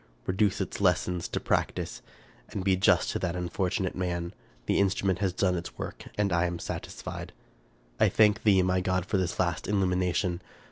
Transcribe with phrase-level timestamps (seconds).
[0.25, 2.01] Reduce its lessons to practice,
[2.49, 4.33] and be just to that unfortunate man.
[4.65, 7.31] The instrument has done its work, and I am satisfied."
[7.99, 10.41] I thank thee, my God, for this last illumination